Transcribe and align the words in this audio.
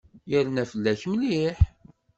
Yerna 0.31 0.63
fell-ak 0.71 1.01
mliḥ. 1.11 1.57